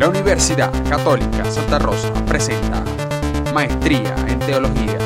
La 0.00 0.08
Universidad 0.08 0.72
Católica 0.88 1.44
Santa 1.50 1.78
Rosa 1.78 2.10
presenta 2.24 2.82
Maestría 3.52 4.14
en 4.28 4.38
Teología. 4.38 4.98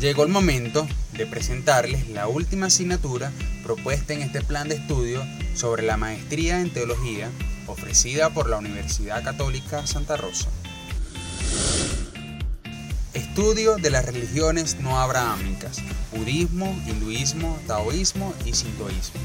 Llegó 0.00 0.22
el 0.22 0.30
momento 0.30 0.88
de 1.12 1.26
presentarles 1.26 2.08
la 2.08 2.26
última 2.26 2.68
asignatura 2.68 3.30
propuesta 3.64 4.14
en 4.14 4.22
este 4.22 4.40
plan 4.40 4.70
de 4.70 4.76
estudio 4.76 5.22
sobre 5.54 5.82
la 5.82 5.98
Maestría 5.98 6.62
en 6.62 6.70
Teología 6.70 7.30
ofrecida 7.66 8.30
por 8.30 8.48
la 8.48 8.56
Universidad 8.56 9.22
Católica 9.22 9.86
Santa 9.86 10.16
Rosa. 10.16 10.48
Estudio 13.12 13.76
de 13.76 13.90
las 13.90 14.06
religiones 14.06 14.80
no 14.80 14.98
abrahámicas, 14.98 15.82
budismo, 16.16 16.74
hinduismo, 16.86 17.58
taoísmo 17.66 18.32
y 18.46 18.54
sintoísmo. 18.54 19.20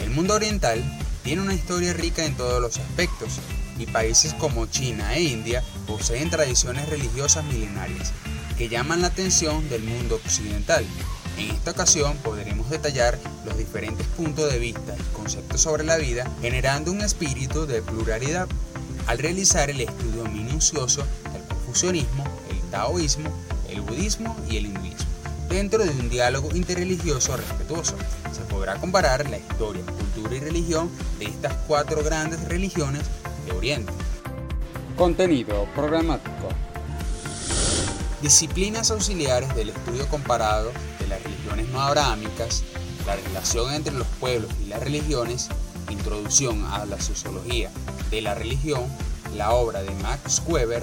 El 0.00 0.10
mundo 0.10 0.34
oriental 0.34 0.82
tiene 1.22 1.42
una 1.42 1.54
historia 1.54 1.92
rica 1.92 2.24
en 2.24 2.36
todos 2.36 2.60
los 2.60 2.78
aspectos, 2.78 3.40
y 3.78 3.86
países 3.86 4.34
como 4.34 4.66
China 4.66 5.14
e 5.14 5.22
India 5.22 5.62
poseen 5.86 6.30
tradiciones 6.30 6.88
religiosas 6.88 7.44
milenarias 7.44 8.12
que 8.56 8.68
llaman 8.68 9.00
la 9.00 9.08
atención 9.08 9.68
del 9.68 9.82
mundo 9.82 10.16
occidental. 10.16 10.84
En 11.38 11.50
esta 11.50 11.70
ocasión 11.70 12.16
podremos 12.18 12.68
detallar 12.68 13.18
los 13.46 13.56
diferentes 13.56 14.06
puntos 14.08 14.52
de 14.52 14.58
vista 14.58 14.94
y 14.98 15.14
conceptos 15.14 15.62
sobre 15.62 15.84
la 15.84 15.96
vida, 15.96 16.30
generando 16.40 16.92
un 16.92 17.00
espíritu 17.00 17.66
de 17.66 17.82
pluralidad 17.82 18.46
al 19.06 19.18
realizar 19.18 19.70
el 19.70 19.80
estudio 19.80 20.24
minucioso 20.26 21.04
del 21.32 21.42
confucianismo, 21.48 22.24
el 22.50 22.60
taoísmo, 22.70 23.32
el 23.70 23.80
budismo 23.80 24.36
y 24.48 24.58
el 24.58 24.66
hinduismo. 24.66 25.11
Dentro 25.52 25.84
de 25.84 25.90
un 25.90 26.08
diálogo 26.08 26.48
interreligioso 26.54 27.36
respetuoso, 27.36 27.94
se 28.32 28.40
podrá 28.48 28.76
comparar 28.76 29.28
la 29.28 29.36
historia, 29.36 29.84
cultura 29.84 30.34
y 30.34 30.40
religión 30.40 30.90
de 31.18 31.26
estas 31.26 31.52
cuatro 31.68 32.02
grandes 32.02 32.42
religiones 32.48 33.02
de 33.44 33.52
Oriente. 33.52 33.92
Contenido 34.96 35.68
programático. 35.74 36.48
Disciplinas 38.22 38.90
auxiliares 38.90 39.54
del 39.54 39.68
estudio 39.68 40.08
comparado 40.08 40.72
de 40.98 41.08
las 41.08 41.22
religiones 41.22 41.68
no 41.68 41.82
abrahámicas, 41.82 42.64
la 43.04 43.16
relación 43.16 43.74
entre 43.74 43.92
los 43.92 44.06
pueblos 44.20 44.50
y 44.64 44.68
las 44.68 44.82
religiones, 44.82 45.50
introducción 45.90 46.64
a 46.64 46.86
la 46.86 46.98
sociología 46.98 47.70
de 48.10 48.22
la 48.22 48.34
religión, 48.34 48.84
la 49.36 49.52
obra 49.52 49.82
de 49.82 49.90
Max 49.96 50.42
Weber, 50.46 50.82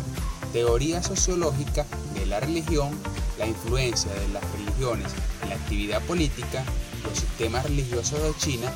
teoría 0.51 1.01
sociológica 1.03 1.85
de 2.13 2.25
la 2.25 2.39
religión, 2.39 2.91
la 3.37 3.47
influencia 3.47 4.11
de 4.13 4.27
las 4.29 4.43
religiones 4.51 5.11
en 5.43 5.49
la 5.49 5.55
actividad 5.55 6.01
política, 6.03 6.63
los 7.03 7.17
sistemas 7.17 7.63
religiosos 7.63 8.21
de 8.21 8.33
China, 8.37 8.71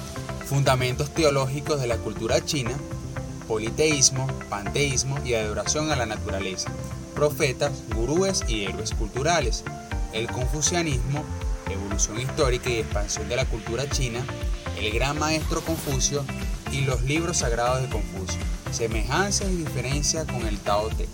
fundamentos 0.45 1.13
teológicos 1.13 1.79
de 1.81 1.87
la 1.87 1.97
cultura 1.97 2.43
china, 2.43 2.71
politeísmo, 3.47 4.27
panteísmo 4.49 5.17
y 5.25 5.33
adoración 5.33 5.91
a 5.91 5.95
la 5.95 6.05
naturaleza, 6.05 6.69
profetas, 7.13 7.71
gurúes 7.95 8.43
y 8.47 8.63
héroes 8.65 8.91
culturales, 8.91 9.63
el 10.13 10.27
confucianismo, 10.27 11.23
evolución 11.69 12.19
histórica 12.19 12.69
y 12.69 12.77
expansión 12.77 13.27
de 13.29 13.35
la 13.35 13.45
cultura 13.45 13.89
china, 13.89 14.23
el 14.77 14.91
gran 14.91 15.19
maestro 15.19 15.61
Confucio 15.61 16.23
y 16.71 16.81
los 16.81 17.01
libros 17.03 17.37
sagrados 17.37 17.81
de 17.81 17.89
Confucio, 17.89 18.41
semejanza 18.71 19.45
y 19.45 19.55
diferencia 19.55 20.25
con 20.25 20.45
el 20.47 20.57
Tao 20.59 20.89
Te, 20.89 21.07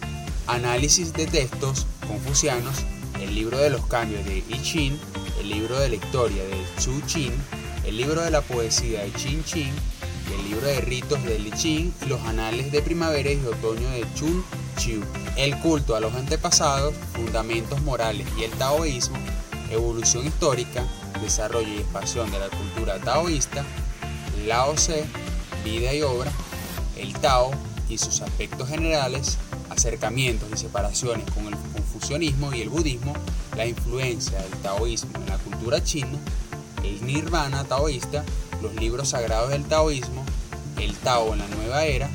análisis 0.50 1.14
de 1.14 1.28
textos 1.28 1.86
confucianos 2.08 2.76
el 3.22 3.36
libro 3.36 3.58
de 3.60 3.70
los 3.70 3.86
cambios 3.86 4.26
de 4.26 4.38
I 4.38 4.62
Ching, 4.62 4.98
el 5.40 5.50
libro 5.50 5.80
de 5.80 5.90
la 5.90 5.96
historia 5.96 6.44
de 6.44 6.58
Chu 6.80 7.02
Qin, 7.06 7.34
el 7.86 7.98
libro 7.98 8.22
de 8.22 8.32
la 8.32 8.42
poesía 8.42 9.02
de 9.04 9.12
Qin 9.12 9.44
Qin, 9.44 9.72
el 10.34 10.50
libro 10.50 10.66
de 10.66 10.82
ritos 10.82 11.24
de 11.24 11.38
Li 11.38 11.52
Qin 11.52 11.94
y 12.02 12.06
los 12.06 12.22
anales 12.22 12.72
de 12.72 12.82
primavera 12.82 13.32
y 13.32 13.38
otoño 13.46 13.90
de 13.90 14.06
Chun 14.16 14.44
Chiu, 14.78 15.04
el 15.36 15.58
culto 15.60 15.96
a 15.96 16.00
los 16.00 16.14
antepasados, 16.16 16.96
fundamentos 17.14 17.82
morales 17.82 18.28
y 18.38 18.44
el 18.44 18.52
taoísmo, 18.52 19.18
evolución 19.70 20.26
histórica, 20.26 20.84
desarrollo 21.22 21.68
y 21.68 21.78
expansión 21.78 22.32
de 22.32 22.40
la 22.40 22.50
cultura 22.50 23.00
taoísta, 23.00 23.64
Lao 24.48 24.74
Tse, 24.74 25.06
vida 25.64 25.94
y 25.94 26.02
obra, 26.02 26.32
el 26.98 27.14
Tao 27.14 27.52
y 27.90 27.98
sus 27.98 28.22
aspectos 28.22 28.70
generales, 28.70 29.38
acercamientos 29.70 30.50
y 30.54 30.58
separaciones 30.58 31.30
con 31.32 31.48
el 31.48 31.56
confucianismo 31.74 32.54
y 32.54 32.62
el 32.62 32.70
budismo, 32.70 33.14
la 33.56 33.66
influencia 33.66 34.42
del 34.42 34.52
taoísmo 34.62 35.12
en 35.16 35.26
la 35.28 35.38
cultura 35.38 35.84
china, 35.84 36.20
el 36.84 37.06
nirvana 37.06 37.64
taoísta, 37.64 38.24
los 38.62 38.76
libros 38.76 39.10
sagrados 39.10 39.50
del 39.50 39.66
taoísmo, 39.66 40.26
el 40.78 40.96
Tao 40.96 41.34
en 41.34 41.40
la 41.40 41.48
nueva 41.48 41.84
era, 41.86 42.10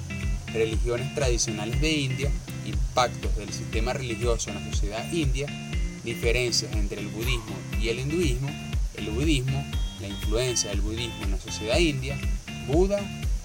religiones 0.53 1.15
tradicionales 1.15 1.81
de 1.81 1.93
India, 1.93 2.31
impactos 2.67 3.37
del 3.37 3.53
sistema 3.53 3.93
religioso 3.93 4.51
en 4.51 4.57
la 4.57 4.71
sociedad 4.71 5.13
india, 5.13 5.47
diferencias 6.05 6.73
entre 6.73 7.01
el 7.01 7.09
budismo 7.09 7.57
y 7.81 7.89
el 7.89 8.01
hinduismo, 8.01 8.49
el 8.95 9.11
budismo, 9.11 9.65
la 10.01 10.09
influencia 10.09 10.71
del 10.71 10.81
budismo 10.81 11.25
en 11.25 11.33
la 11.33 11.41
sociedad 11.41 11.79
india, 11.79 12.19
Buda, 12.67 13.01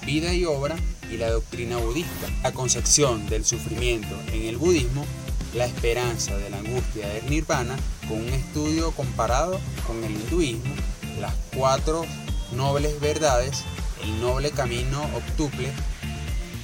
vida 0.05 0.33
y 0.33 0.45
obra 0.45 0.75
y 1.11 1.17
la 1.17 1.29
doctrina 1.31 1.77
budista, 1.77 2.27
la 2.43 2.51
concepción 2.51 3.27
del 3.27 3.45
sufrimiento 3.45 4.15
en 4.31 4.43
el 4.43 4.57
budismo, 4.57 5.05
la 5.55 5.65
esperanza 5.65 6.37
de 6.37 6.49
la 6.49 6.59
angustia 6.59 7.07
del 7.07 7.29
nirvana 7.29 7.75
con 8.07 8.21
un 8.21 8.29
estudio 8.29 8.91
comparado 8.91 9.59
con 9.87 10.03
el 10.03 10.11
hinduismo, 10.11 10.73
las 11.19 11.33
cuatro 11.55 12.05
nobles 12.55 12.99
verdades, 12.99 13.63
el 14.03 14.21
noble 14.21 14.51
camino 14.51 15.01
octuple, 15.15 15.71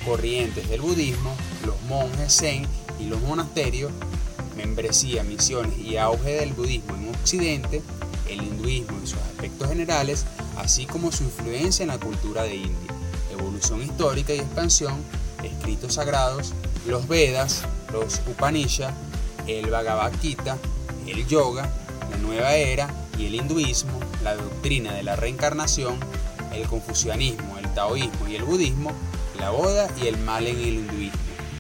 corrientes 0.06 0.70
del 0.70 0.82
budismo, 0.82 1.36
los 1.66 1.82
monjes 1.84 2.38
zen 2.38 2.68
y 3.00 3.06
los 3.06 3.22
monasterios, 3.22 3.92
membresía, 4.56 5.24
misiones 5.24 5.78
y 5.78 5.98
auge 5.98 6.34
del 6.34 6.54
budismo 6.54 6.96
en 6.96 7.10
Occidente, 7.10 7.82
el 8.30 8.42
hinduismo 8.42 8.98
y 9.04 9.08
sus 9.08 9.20
aspectos 9.20 9.70
generales, 9.70 10.26
así 10.58 10.86
como 10.86 11.12
su 11.12 11.24
influencia 11.24 11.84
en 11.84 11.90
la 11.90 12.00
cultura 12.00 12.44
de 12.44 12.56
India, 12.56 12.95
evolución 13.36 13.82
histórica 13.82 14.34
y 14.34 14.40
expansión, 14.40 14.96
escritos 15.44 15.94
sagrados, 15.94 16.54
los 16.88 17.08
Vedas, 17.08 17.64
los 17.92 18.22
Upanishads, 18.28 18.96
el 19.48 19.70
Bhagavad 19.70 20.12
Gita, 20.22 20.58
el 21.08 21.26
yoga, 21.28 21.70
la 22.10 22.18
nueva 22.18 22.56
era 22.56 22.90
y 23.18 23.28
el 23.28 23.36
hinduismo, 23.36 24.00
la 24.24 24.36
doctrina 24.36 24.94
de 24.94 25.04
la 25.04 25.16
reencarnación, 25.16 26.00
el 26.54 26.68
confucianismo, 26.68 27.58
el 27.58 27.74
taoísmo 27.74 28.28
y 28.28 28.36
el 28.36 28.44
budismo, 28.44 28.92
la 29.40 29.52
boda 29.52 29.88
y 30.02 30.08
el 30.08 30.18
mal 30.18 30.48
en 30.48 30.58
el 30.58 30.74
hinduismo. 30.76 31.25